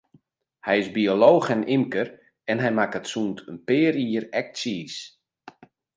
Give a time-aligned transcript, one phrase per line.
[0.67, 2.07] Hy is biolooch en ymker,
[2.51, 4.95] en hy makket sûnt in pear jier ek tsiis.